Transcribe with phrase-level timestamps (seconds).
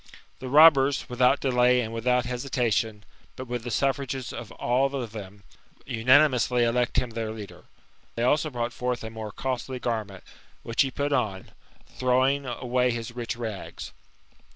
[0.39, 3.05] The robbers, without delay, and without hesitation,
[3.35, 5.43] but with the suffrages of all of them,
[5.85, 7.65] unanimously elect him their l«uler.
[8.15, 10.23] They also brought forth a more costly garment,
[10.63, 11.51] which he put on,
[11.85, 13.91] throwing away his rich rags.